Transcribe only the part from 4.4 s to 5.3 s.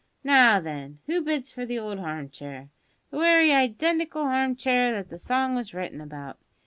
chair that the